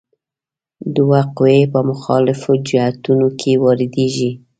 [0.95, 4.31] دوه قوې په مخالفو جهتونو کې واردیږي.